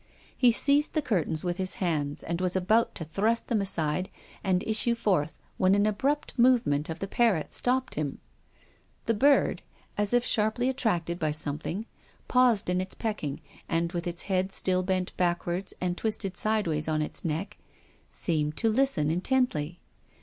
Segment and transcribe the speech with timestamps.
[0.35, 4.09] He seized the curtains with his hands and was about to thrust them aside
[4.43, 8.17] and issue forth when an abrupt movem.ent of the parrot stopped him.
[9.05, 9.61] The bird,
[9.99, 10.73] as if PROFESSOR GUILDEA.
[10.73, 11.85] 313 sharply attracted by something,
[12.27, 17.03] paused in its pecking, and, with its head still bent backward and twisted sideways on
[17.03, 17.59] its neck,
[18.09, 19.77] seemed to listen in tently.